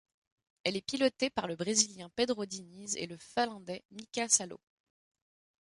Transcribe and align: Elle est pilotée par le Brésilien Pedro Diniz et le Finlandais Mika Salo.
Elle 0.63 0.75
est 0.77 0.81
pilotée 0.81 1.29
par 1.29 1.45
le 1.45 1.55
Brésilien 1.55 2.09
Pedro 2.15 2.47
Diniz 2.47 2.97
et 2.97 3.05
le 3.05 3.17
Finlandais 3.17 3.83
Mika 3.91 4.27
Salo. 4.29 4.59